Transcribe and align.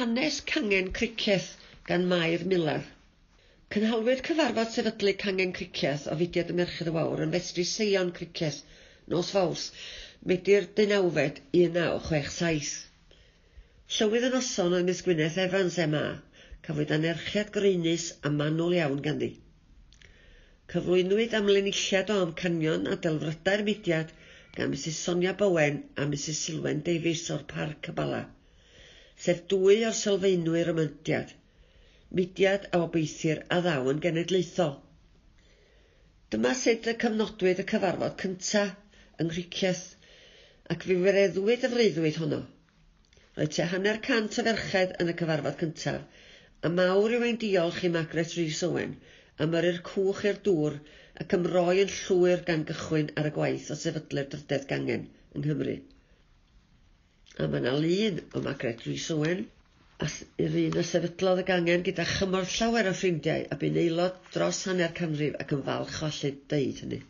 Hanes 0.00 0.40
Cangen 0.40 0.94
Cricieth 0.94 1.56
gan 1.86 2.06
Mair 2.08 2.42
Miller. 2.50 2.84
Cynhalwyd 3.74 4.22
cyfarfod 4.28 4.70
sefydlu 4.74 5.12
Cangen 5.22 5.50
Cricieth 5.58 6.06
o 6.08 6.14
fudiad 6.20 6.52
y 6.52 6.56
Merched 6.60 6.88
y 6.88 6.94
Wawr 6.94 7.20
yn 7.24 7.34
festri 7.34 7.66
Seion 7.70 8.12
Cricieth, 8.18 8.62
nos 9.14 9.32
Fawls, 9.34 9.66
Medir 10.32 10.70
deunawfed 10.78 11.42
1967. 11.58 12.72
Llywydd 13.98 14.26
y 14.30 14.32
oson 14.40 14.78
oedd 14.78 14.88
Miss 14.88 15.04
Gwyneth 15.10 15.38
Evans 15.44 15.76
MA, 15.96 16.02
cafwyd 16.64 16.96
anerchiad 16.96 17.52
greinus 17.58 18.08
a 18.24 18.32
manwl 18.40 18.80
iawn 18.80 19.04
ganddi. 19.08 19.34
Cyflwynwyd 20.72 21.36
amlenilliad 21.42 22.16
o 22.16 22.22
amcanion 22.24 22.88
a 22.88 22.96
delfrydau'r 23.08 23.68
mudiad 23.68 24.16
gan 24.56 24.72
Mrs 24.72 25.04
Sonia 25.04 25.36
Bowen 25.44 25.82
a 25.98 26.08
Mrs 26.08 26.44
Silwen 26.48 26.84
Davies 26.88 27.28
o'r 27.36 27.44
Parc 27.56 27.82
Cabala 27.90 28.24
sef 29.24 29.40
dwy 29.52 29.82
o'r 29.88 29.96
sylfaenwyr 29.96 30.70
y 30.72 30.74
myndiad, 30.76 31.32
mudiad 32.18 32.68
a 32.76 32.80
obeithir 32.84 33.42
a 33.56 33.58
ddawn 33.66 34.00
genedlaethol. 34.04 34.78
Dyma 36.34 36.52
sut 36.60 36.88
y 36.92 36.94
cyfnodwyd 37.04 37.60
y 37.62 37.66
cyfarfod 37.72 38.16
cyntaf 38.22 39.20
yng 39.22 39.28
Nghriciaeth 39.28 39.84
ac 40.74 40.86
fi 40.88 40.96
wireddwyd 41.04 41.66
y 41.68 41.70
freuddwyd 41.74 42.20
honno. 42.22 42.40
Roedd 43.36 43.54
te 43.56 43.68
hanner 43.74 44.00
cant 44.08 44.40
o 44.40 44.46
ferched 44.48 44.96
yn 45.04 45.12
y 45.12 45.16
cyfarfod 45.20 45.60
cyntaf, 45.64 46.24
a 46.66 46.72
mawr 46.78 47.16
yw 47.18 47.26
ein 47.28 47.40
diolch 47.44 47.84
i 47.88 47.92
Margaret 47.98 48.34
Rhys 48.38 48.64
Owen 48.66 48.96
am 49.44 49.60
yrru'r 49.60 49.84
cwch 49.90 50.24
i'r 50.30 50.40
dŵr 50.48 50.80
ac 51.24 51.36
ymroi 51.36 51.78
yn 51.84 51.94
llwyr 51.98 52.42
gan 52.48 52.66
gychwyn 52.72 53.12
ar 53.20 53.28
y 53.28 53.36
gwaith 53.36 53.70
o 53.74 53.78
sefydlu'r 53.82 54.32
drydedd 54.32 54.66
gangen 54.72 55.08
yng 55.34 55.44
Nghymru 55.44 55.76
a 57.40 57.48
mae 57.48 57.64
yna 57.64 57.78
lun 57.80 58.20
o 58.34 58.44
Margaret 58.44 58.86
Rhys 58.86 59.10
Owen, 59.14 59.46
A 60.04 60.06
yr 60.40 60.54
un 60.58 60.76
a 60.80 60.82
sefydlodd 60.88 61.40
y 61.42 61.42
gangen 61.48 61.82
gyda 61.86 62.04
chymorth 62.08 62.52
llawer 62.58 62.86
o 62.88 62.92
ffrindiau 62.98 63.42
a 63.52 63.56
bu'n 63.62 63.74
aelod 63.82 64.14
dros 64.36 64.60
hanner 64.68 64.94
canrif 65.00 65.34
ac 65.42 65.50
yn 65.56 65.64
falch 65.66 65.98
o 65.98 66.06
allu 66.06 66.30
deud 66.52 66.80
hynny. 66.84 67.00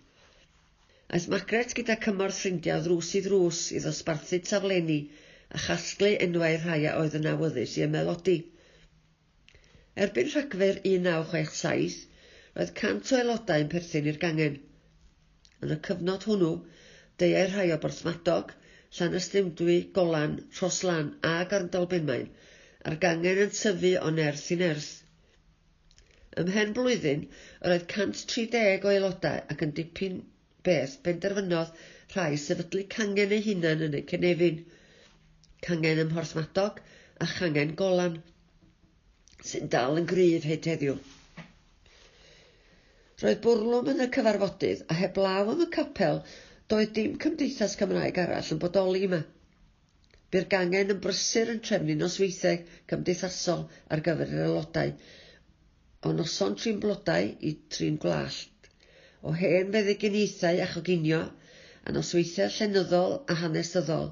Aeth 1.15 1.29
Margaret 1.35 1.75
gyda 1.79 1.97
cymorth 2.07 2.41
ffrindiau 2.41 2.83
ddrws 2.83 3.13
i 3.15 3.23
ddrws 3.27 3.61
i 3.77 3.83
ddosbarthu 3.85 4.41
taflenni 4.49 4.99
a 5.55 5.63
chasglu 5.67 6.11
enwau 6.27 6.59
rhai 6.65 6.81
a 6.91 6.97
oedd 7.05 7.15
yn 7.21 7.31
awyddus 7.35 7.77
i 7.79 7.87
ymelodi. 7.87 8.37
Erbyn 10.07 10.35
rhagfyr 10.35 10.83
1967, 10.83 12.01
roedd 12.59 12.75
cant 12.83 13.15
o 13.15 13.21
aelodau 13.21 13.67
yn 13.69 13.71
perthyn 13.77 14.11
i'r 14.11 14.23
gangen. 14.27 14.59
Yn 15.63 15.77
y 15.77 15.83
cyfnod 15.91 16.27
hwnnw, 16.27 16.55
deiau 17.23 17.53
rhai 17.55 17.71
o 17.77 17.79
Borthmadog– 17.87 18.57
Llanystumdwy, 18.99 19.77
Golan, 19.97 20.33
Rhoslan 20.59 21.13
a 21.23 21.35
Arndal 21.45 21.87
Bumain 21.91 22.31
a'r 22.89 22.97
gangen 23.05 23.39
yn 23.45 23.53
tyfu 23.57 23.93
o 24.01 24.11
nerth 24.17 24.49
i 24.55 24.57
nerth. 24.63 24.91
Ymhen 26.43 26.73
blwyddyn, 26.79 27.23
roedd 27.67 27.87
130 27.95 28.87
o 28.87 28.93
aelodau 28.93 29.45
ac 29.55 29.65
yn 29.67 29.75
dipyn 29.79 30.19
beth 30.69 30.97
benderfynodd 31.07 31.73
rhai 32.15 32.35
sefydlu 32.47 32.83
cangen 32.97 33.37
eu 33.37 33.41
hunan 33.47 33.87
yn 33.87 33.97
y 34.01 34.03
cynefin, 34.13 34.61
cangen 35.67 36.03
ym 36.05 36.13
Mhorthmadog 36.15 36.83
a 37.21 37.31
changen 37.37 37.77
Golan, 37.83 38.19
sy'n 39.53 39.71
dal 39.77 40.03
yn 40.03 40.11
gryf 40.15 40.47
heid 40.51 40.71
heddiw. 40.73 40.99
Roedd 43.23 43.43
bwrlwm 43.45 43.91
yn 43.95 44.07
y 44.07 44.13
cyfarfodydd 44.17 44.87
a 44.89 44.99
heblaw 45.05 45.53
am 45.55 45.67
y 45.67 45.69
capel 45.79 46.25
Doedd 46.71 46.91
dim 46.97 47.15
cymdeithas 47.23 47.73
Cymraeg 47.79 48.19
arall 48.23 48.49
yn 48.55 48.59
bodoli 48.63 49.01
yma. 49.07 49.19
Byr 50.35 50.45
gangen 50.53 50.93
yn 50.95 51.01
brysur 51.07 51.49
yn 51.55 51.63
trefnu 51.69 51.97
nosweithiau 51.99 52.61
cymdeithasol 52.93 53.65
ar 53.97 54.03
gyfer 54.09 54.31
yr 54.37 54.45
aelodau, 54.45 54.93
o 56.07 56.13
noson 56.19 56.55
trin 56.61 56.79
blodau 56.85 57.33
i 57.49 57.53
trin 57.77 57.99
gwallt, 58.05 58.71
o 59.27 59.35
hen 59.41 59.75
feddygyniaethau 59.75 60.63
a 60.63 60.71
choginio, 60.77 61.21
a 61.87 61.97
nosweithiau 61.97 62.55
llenyddol 62.61 63.19
a 63.35 63.39
hanesyddol, 63.43 64.09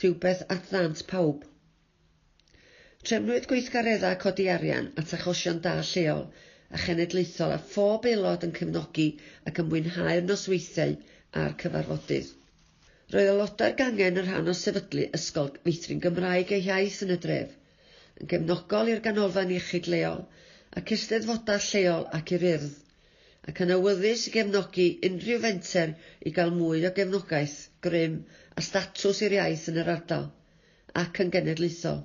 rhywbeth 0.00 0.48
at 0.56 0.72
ddant 0.72 1.04
pawb. 1.12 1.44
Trefnwyd 3.04 3.50
gweithgaredda 3.52 4.16
codi 4.24 4.48
arian 4.56 4.92
at 5.02 5.12
achosion 5.18 5.60
da 5.68 5.76
lleol 5.92 6.24
a 6.72 6.80
chenedlaethol 6.86 7.52
a 7.52 7.62
phob 7.76 8.08
aelod 8.08 8.48
yn 8.48 8.56
cefnogi 8.62 9.10
ac 9.50 9.60
yn 9.60 9.74
mwynhau'r 9.74 10.24
nosweithiau 10.32 10.96
a'r 11.40 11.52
cyfarfodydd. 11.60 12.26
Roedd 13.12 13.28
aelodau'r 13.30 13.74
gangen 13.76 14.18
yn 14.20 14.26
rhan 14.26 14.50
o 14.50 14.54
sefydlu 14.56 15.04
ysgol 15.18 15.46
meithrin 15.68 16.02
Gymraeg 16.06 16.50
eu 16.56 16.58
iaith 16.66 16.98
yn 17.06 17.12
y 17.14 17.16
dref, 17.22 17.54
yn 18.20 18.28
gefnogol 18.32 18.90
i'r 18.92 19.00
ganolfan 19.06 19.54
iechyd 19.56 19.88
leol 19.94 20.20
ac 20.80 20.92
eisteddfodau 20.96 21.62
lleol 21.68 22.04
ac 22.18 22.34
i'r 22.36 22.44
urdd, 22.50 22.76
ac 23.48 23.62
yn 23.64 23.72
awyddus 23.78 24.26
i 24.28 24.34
gefnogi 24.36 24.86
unrhyw 25.08 25.40
fenter 25.46 25.94
i 26.28 26.34
gael 26.40 26.52
mwy 26.58 26.84
o 26.88 26.92
gefnogaeth, 27.00 27.56
grym 27.88 28.20
a 28.56 28.66
statws 28.68 29.24
i'r 29.24 29.38
iaith 29.38 29.66
yn 29.72 29.80
yr 29.84 29.92
ardal, 29.96 30.28
ac 31.04 31.24
yn 31.24 31.32
genedlaethol. 31.38 32.00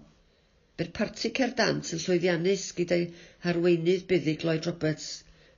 Bydd 0.80 0.96
parti 1.02 1.36
cerdant 1.42 1.92
yn 1.98 2.06
llwyddiannus 2.06 2.70
gyda'i 2.80 3.12
harweinydd 3.44 4.08
buddig 4.14 4.48
Lloyd 4.48 4.72
Roberts 4.72 5.14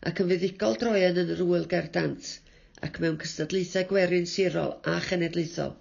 ac 0.09 0.25
yn 0.25 0.33
fuddigol 0.33 0.77
droen 0.85 1.25
yn 1.25 1.35
yr 1.37 1.49
wyl 1.53 1.73
gerdant– 1.77 2.35
ac 2.87 2.99
mewn 3.03 3.17
cystadlaethau 3.23 3.87
gwerin 3.93 4.27
sirol 4.33 4.75
a 4.91 4.97
chenedlaethol. 5.07 5.73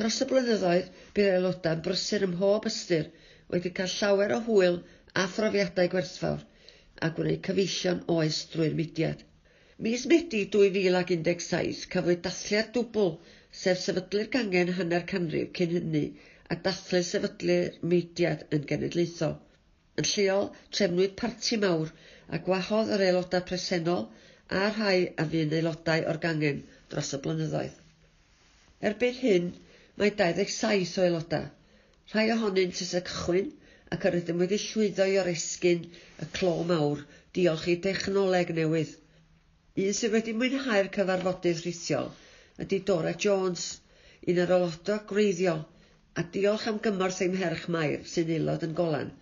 Dros 0.00 0.22
y 0.24 0.28
blynyddoedd, 0.30 0.88
bydd 1.16 1.34
aelodau'n 1.34 1.82
brysur 1.86 2.26
ym 2.26 2.32
mhob 2.36 2.70
ystyr 2.70 3.10
wedi 3.54 3.74
cael 3.78 3.92
llawer 3.98 4.34
o 4.36 4.40
hwyl 4.46 4.78
a 5.22 5.26
throfiadau 5.34 5.90
gwerthfawr 5.92 6.42
a 7.06 7.10
gwneud 7.18 7.42
cyfeillion 7.48 8.00
oes 8.16 8.40
drwy'r 8.54 8.76
mudiad. 8.80 9.22
Mis 9.86 10.06
Medi 10.12 10.40
2017 10.56 11.86
cafwyd 11.94 12.20
dathliad 12.26 12.68
dwbl 12.76 13.14
sef 13.62 13.80
sefydlu'r 13.84 14.28
gangen 14.36 14.74
hanner 14.78 15.06
canrif 15.12 15.52
cyn 15.58 15.74
hynny 15.76 16.04
a 16.54 16.58
dathlu 16.66 17.00
sefydlu'r 17.10 17.78
mudiad 17.92 18.46
yn 18.56 18.66
genedlaethol. 18.72 19.34
Yn 20.00 20.08
lleol, 20.14 20.50
trefnwyd 20.76 21.16
parti 21.22 21.58
mawr 21.64 21.92
a 22.36 22.40
gwahodd 22.46 22.92
yr 22.96 23.04
aelodau 23.08 23.44
presennol 23.50 24.06
a 24.48 24.68
rhai 24.70 24.98
a 25.16 25.26
fu'n 25.32 25.54
aelodau 25.58 26.06
o'r 26.12 26.20
gangen 26.26 26.62
dros 26.92 27.12
y 27.16 27.20
blynyddoedd. 27.24 27.76
Erbyn 28.90 29.18
hyn, 29.20 29.50
mae 30.00 30.12
27 30.18 30.98
o 31.00 31.04
aelodau, 31.06 31.46
rhai 32.12 32.26
ohonynt 32.34 32.82
ys 32.84 32.94
y 32.98 33.02
cychwyn 33.08 33.52
ac 33.96 34.06
yr 34.08 34.18
ydym 34.18 34.42
wedi 34.42 34.58
llwyddo 34.64 35.06
i 35.12 35.18
oresgyn 35.22 35.86
y 36.24 36.28
clo 36.38 36.54
mawr 36.72 37.04
diolch 37.38 37.68
i 37.72 37.78
dechnoleg 37.86 38.52
newydd. 38.58 38.94
Un 39.82 39.96
sydd 39.96 40.16
wedi 40.16 40.34
mwynhau'r 40.36 40.90
cyfarfodydd 40.96 41.62
rhithiol 41.64 42.10
ydy 42.64 42.82
Dora 42.88 43.12
Jones, 43.24 43.66
un 44.28 44.40
o'r 44.44 44.54
aelodau 44.58 45.04
greiddiol, 45.12 45.62
a 46.18 46.24
diolch 46.34 46.66
am 46.72 46.80
gymorth 46.84 47.22
ein 47.24 47.36
mherch 47.36 47.68
Mair 47.76 48.02
sy'n 48.14 48.32
aelod 48.36 48.66
yn 48.68 48.74
golan 48.80 49.12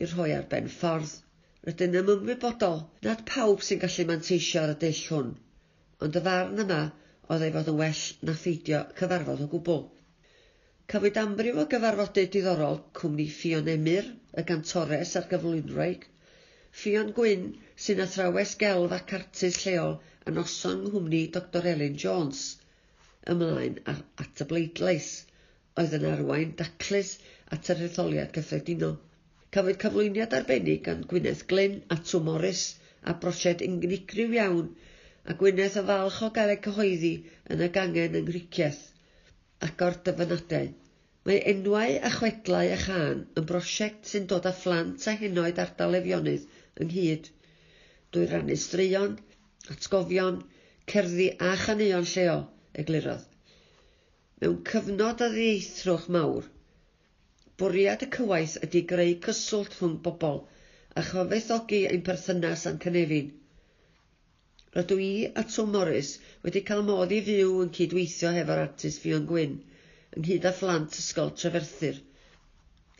i'r 0.00 0.14
rhoi 0.16 0.32
ar 0.36 0.46
ben 0.54 0.70
ffordd. 0.80 1.12
Rydyn 1.68 1.96
yn 2.00 2.10
ymwybodol 2.10 2.78
nad 3.06 3.22
pawb 3.30 3.64
sy'n 3.64 3.80
gallu 3.80 4.04
manteisio 4.10 4.60
ar 4.62 4.70
y 4.72 4.76
dull 4.82 5.00
hwn, 5.08 5.32
ond 6.06 6.14
y 6.20 6.22
farn 6.28 6.62
yma 6.64 6.78
oedd 7.34 7.42
ei 7.46 7.52
fod 7.56 7.68
yn 7.72 7.80
well 7.80 8.04
na 8.28 8.34
ffeidio 8.42 8.78
cyfarfod 9.00 9.42
o 9.44 9.48
gwbl. 9.54 9.82
Cafwyd 10.92 11.20
amryw 11.22 11.60
o 11.62 11.66
gyfarfodydd 11.74 12.30
diddorol 12.36 12.80
cwmni 13.00 13.26
Ffion 13.34 13.68
Emyr, 13.74 14.08
y 14.40 14.46
gantores 14.52 15.12
a'r 15.20 15.28
gyflwynwraig, 15.34 16.06
Ffion 16.80 17.12
Gwyn 17.18 17.44
sy'n 17.84 18.00
athrawes 18.06 18.56
gelf 18.64 18.96
ac 18.96 19.14
artist 19.18 19.66
lleol 19.66 19.94
a 20.24 20.34
noson 20.38 20.82
nghwmni 20.86 21.22
Dr 21.36 21.70
Elin 21.74 22.00
Jones, 22.06 22.42
ymlaen 23.34 23.78
at 23.92 24.42
y 24.46 24.48
bleidlais, 24.54 25.12
oedd 25.82 26.00
yn 26.00 26.08
arwain 26.14 26.56
daclus 26.64 27.12
at 27.58 27.70
yr 27.76 27.84
etholiad 27.90 28.32
cyffredinol. 28.40 28.96
Cafwyd 29.54 29.78
cyflwyniad 29.82 30.34
arbennig 30.36 30.82
gan 30.86 31.00
Gwyneth 31.10 31.40
Glyn 31.52 31.72
a 31.94 31.96
Twm 32.00 32.26
Morris 32.28 32.60
a 33.10 33.14
brosied 33.22 33.62
unigryw 33.66 34.34
iawn 34.36 34.68
a 35.32 35.34
Gwyneth 35.40 35.78
y 35.80 35.82
falch 35.88 36.18
o 36.26 36.28
gareg 36.36 36.60
cyhoeddi 36.66 37.10
yn 37.54 37.64
y 37.66 37.68
gangen 37.76 38.14
yng 38.20 38.28
Nghriciaeth 38.28 38.84
ac 39.68 39.82
o'r 39.86 39.96
dyfynadau. 40.08 40.68
Mae 41.26 41.40
enwau 41.54 41.96
a 42.08 42.12
chwedlau 42.18 42.70
a 42.76 42.76
chan 42.84 43.24
yn 43.42 43.48
brosiect 43.48 44.12
sy'n 44.12 44.30
dod 44.34 44.46
â 44.46 44.54
phlant 44.60 45.08
a 45.10 45.16
henoed 45.24 45.58
ardal 45.64 45.98
efionydd 45.98 46.46
ynghyd. 46.86 47.26
Dwy 48.14 48.30
rannu 48.30 48.60
straeon, 48.66 49.18
atgofion, 49.74 50.38
cerddi 50.94 51.26
a 51.48 51.56
chaneuon 51.64 52.06
lleol, 52.12 52.46
eglurodd. 52.84 53.26
Mewn 54.38 54.62
cyfnod 54.70 55.26
a 55.26 55.32
ddieithrwch 55.34 56.06
mawr, 56.20 56.46
Bwriad 57.60 58.06
y 58.06 58.10
cywaith 58.16 58.56
ydy 58.66 58.80
greu 58.90 59.16
cyswllt 59.24 59.74
rhwng 59.78 59.96
bobl 60.08 60.38
a 61.00 61.02
chyfeithogi 61.08 61.80
ein 61.88 62.04
perthynas 62.06 62.62
a'n 62.70 62.78
cynefin. 62.84 63.26
Rydw 64.76 64.96
i 65.06 65.10
a 65.42 65.44
Tom 65.54 65.74
Morris 65.74 66.12
wedi 66.44 66.62
cael 66.70 66.86
modd 66.88 67.12
i 67.16 67.18
fyw 67.26 67.58
yn 67.64 67.72
cydweithio 67.78 68.30
hefo'r 68.36 68.62
artist 68.64 69.02
Fion 69.04 69.28
Gwyn 69.32 69.58
ynghyd 70.18 70.48
â 70.48 70.54
phlant 70.60 70.98
ysgol 71.02 71.34
Trefyrthyr. 71.42 72.00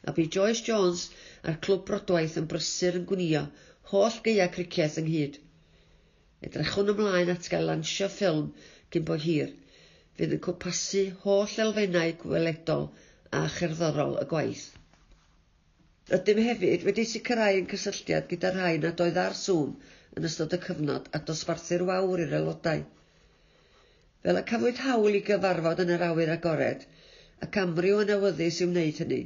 A 0.08 0.14
bu 0.16 0.28
Joyce 0.36 0.66
Jones 0.68 1.06
a'r 1.42 1.58
Clwb 1.66 1.86
Brodwaith 1.88 2.36
yn 2.42 2.52
brysur 2.52 3.00
yn 3.00 3.08
gwnio 3.12 3.46
holl 3.94 4.22
gaea 4.28 4.50
cricieth 4.58 5.00
ynghyd. 5.02 5.40
Edrychwn 6.48 6.92
ymlaen 6.94 7.32
at 7.38 7.48
gael 7.54 7.70
lansio 7.72 8.12
ffilm 8.12 8.52
cyn 8.92 9.08
bo 9.08 9.16
hir, 9.24 9.50
fydd 10.20 10.36
yn 10.36 10.44
cwpasu 10.48 11.06
holl 11.24 11.60
elfennau 11.64 12.14
gweledol 12.26 12.90
a 13.38 13.40
cherddorol 13.54 14.16
y 14.18 14.26
gwaith. 14.30 14.68
Ydym 16.16 16.40
hefyd 16.42 16.84
wedi 16.88 17.02
sicrhau 17.06 17.58
yn 17.60 17.68
cysylltiad 17.70 18.24
gyda 18.30 18.50
rhai 18.54 18.78
nad 18.82 19.02
oedd 19.04 19.18
ar 19.24 19.36
sŵn 19.40 19.74
yn 20.18 20.24
ystod 20.28 20.56
y 20.56 20.58
cyfnod 20.64 21.04
a 21.14 21.20
dosbarthu'r 21.28 21.84
wawr 21.90 22.22
i'r 22.24 22.32
aelodau. 22.38 22.80
Fel 24.24 24.40
y 24.40 24.42
cafwyd 24.48 24.80
hawl 24.86 25.18
i 25.18 25.20
gyfarfod 25.28 25.82
yn 25.84 25.92
yr 25.96 26.02
awyr 26.08 26.32
agored, 26.34 26.82
ac 27.46 27.58
amryw 27.62 28.00
yn 28.04 28.10
awyddus 28.16 28.58
i 28.64 28.66
wneud 28.70 28.98
hynny. 29.04 29.20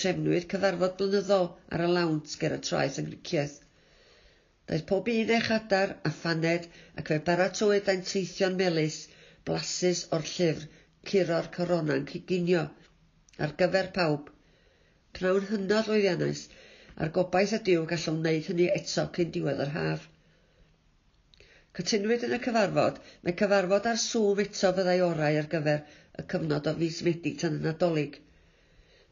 Trefnwyd 0.00 0.46
cyfarfod 0.54 0.96
blynyddol 1.02 1.50
ar 1.76 1.84
y 1.84 1.90
lawnt 1.98 2.38
ger 2.40 2.56
y 2.56 2.60
traeth 2.68 2.96
yng 3.02 3.10
Nghyrciaeth. 3.10 3.58
Daeth 4.70 4.86
pob 4.88 5.10
un 5.12 5.34
eich 5.36 5.50
adar 5.58 5.92
a 6.08 6.14
phaned 6.22 6.70
ac 7.02 7.12
fe 7.12 7.20
baratwyd 7.28 7.92
ein 7.92 8.08
teithio'n 8.12 8.56
melus, 8.62 9.02
blasus 9.44 10.06
o'r 10.16 10.24
llyfr, 10.32 10.64
curo'r 11.12 11.52
corona'n 11.58 12.08
ciginio, 12.14 12.64
ar 13.42 13.52
gyfer 13.60 13.90
pawb, 13.94 14.28
pnawn 15.18 15.46
hynod 15.50 15.88
lwyddiannus, 15.90 16.42
a'r 16.94 17.10
gobaith 17.14 17.54
ydyw 17.58 17.86
gallwn 17.92 18.20
wneud 18.20 18.48
hynny 18.50 18.66
eto 18.78 19.04
cyn 19.16 19.32
diwedd 19.36 19.62
yr 19.64 19.72
haf. 19.76 20.04
Cytunwyd 21.78 22.26
yn 22.28 22.36
y 22.36 22.38
cyfarfod 22.44 23.00
mae 23.26 23.34
cyfarfod 23.40 23.88
ar 23.90 23.98
sŵm 24.02 24.42
eto 24.44 24.70
fyddai 24.76 25.00
orau 25.06 25.38
ar 25.40 25.48
gyfer 25.54 25.80
y 26.22 26.26
cyfnod 26.34 26.68
o 26.70 26.74
fus 26.82 27.00
Medi 27.06 27.32
tan 27.40 27.56
y 27.58 27.64
Nadolig. 27.64 28.20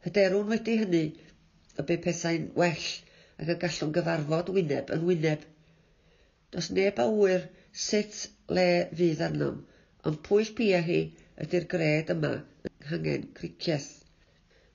Hyderwn 0.07 0.53
wedi 0.53 0.77
hynny 0.83 1.03
y 1.09 1.87
bu 1.89 1.97
pethau'n 2.05 2.47
well 2.61 2.87
ac 3.43 3.51
y 3.57 3.59
gallwn 3.65 3.97
gyfarfod 3.97 4.53
wyneb 4.59 4.95
yn 4.99 5.09
wyneb. 5.09 5.43
Does 6.55 6.71
neb 6.79 7.03
a 7.03 7.09
wyr 7.11 7.49
sut 7.87 8.23
le 8.59 8.69
fydd 8.95 9.25
arnom, 9.27 9.59
ond 10.07 10.23
pwyll 10.29 10.55
pia 10.59 10.85
hi 10.87 11.01
ydy'r 11.43 11.67
gred 11.75 12.15
yma 12.15 12.37
yng 12.69 12.79
Nghangen 12.87 13.29
Cricieth. 13.41 14.02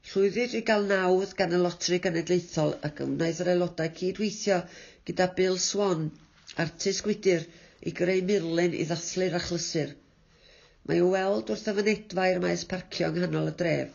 Llwyddid 0.07 0.53
i 0.55 0.59
gael 0.67 0.85
nawdd 0.89 1.31
gan 1.39 1.53
y 1.55 1.57
Lotri 1.59 1.97
Genedlaethol 2.03 2.69
ac 2.87 2.99
wnaeth 3.05 3.39
yr 3.43 3.49
aelodau 3.53 3.89
cydweithio 3.95 4.59
gyda 5.09 5.25
Bill 5.39 5.57
Swan, 5.63 6.05
artist 6.63 7.03
gwydr, 7.07 7.43
i 7.89 7.91
greu 7.97 8.21
murlen 8.29 8.77
i 8.77 8.85
ddathlu'r 8.87 9.35
achlysur. 9.41 9.91
Mae 10.87 11.01
i'w 11.01 11.09
weld 11.11 11.51
wrth 11.51 11.67
y 11.71 11.73
fynedfa 11.79 12.29
i'r 12.31 12.39
maes 12.45 12.63
parcio 12.73 13.09
yng 13.11 13.19
nghanol 13.19 13.51
y 13.51 13.53
dref. 13.63 13.91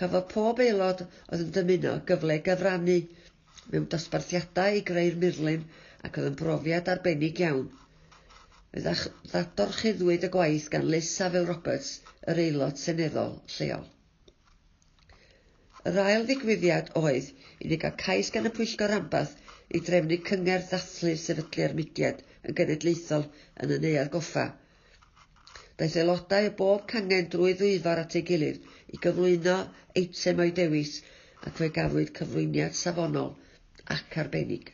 Cafodd 0.00 0.30
pob 0.32 0.62
aelod 0.64 1.04
oedd 1.04 1.44
yn 1.44 1.52
dymuno 1.58 1.92
gyfle 2.12 2.40
gyfrannu 2.48 2.98
mewn 3.74 3.88
dosbarthiadau 3.96 4.78
i 4.80 4.84
greu'r 4.92 5.20
murlun 5.26 5.66
ac 6.08 6.16
oedd 6.16 6.30
yn 6.30 6.38
brofiad 6.40 6.88
arbennig 6.94 7.44
iawn. 7.44 7.68
Fe 8.72 8.86
ddadorchuddwyd 8.88 10.24
y 10.30 10.32
gwaith 10.38 10.72
gan 10.76 10.88
Liz 10.96 11.12
Safel 11.18 11.50
Roberts, 11.52 11.98
yr 12.24 12.40
aelod 12.46 12.80
seneddol 12.86 13.36
lleol. 13.58 13.84
Yr 15.88 15.96
ail 16.02 16.22
ddigwyddiad 16.28 16.86
oedd 16.98 17.26
i 17.64 17.70
ni 17.70 17.76
gael 17.80 17.96
cais 18.02 18.28
gan 18.34 18.48
y 18.48 18.52
Pwyllgor 18.58 18.92
Rambau 18.92 19.32
i 19.78 19.80
drefnu 19.88 20.16
cyngerdd 20.28 20.70
ddathlu 20.70 21.10
sefydlu'r 21.22 21.74
mudiad 21.80 22.22
yn 22.48 22.56
genedlaethol 22.60 23.26
yn 23.64 23.74
y 23.74 23.78
neuadd 23.82 24.12
goffa. 24.14 24.44
Daeth 25.82 25.98
aelodau 26.02 26.48
o 26.48 26.54
bob 26.62 26.86
cangen 26.94 27.28
drwy 27.34 27.52
ddwyfar 27.60 28.00
at 28.04 28.16
ei 28.20 28.24
gilydd 28.30 28.70
i 28.96 29.02
gyflwyno 29.08 29.58
eitem 30.02 30.40
o'i 30.46 30.54
dewis 30.60 30.94
ac 31.50 31.60
fe 31.60 31.68
gafwyd 31.80 32.14
cyflwyniad 32.20 32.80
safonol 32.80 33.34
ac 33.98 34.18
arbennig. 34.24 34.72